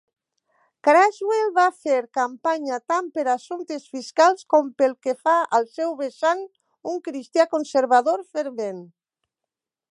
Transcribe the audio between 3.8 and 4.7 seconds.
fiscals,